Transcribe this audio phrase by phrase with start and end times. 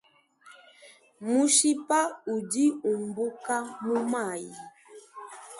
[1.29, 1.99] Mushipa
[2.35, 3.55] udi umbuka
[3.85, 4.51] mumayi.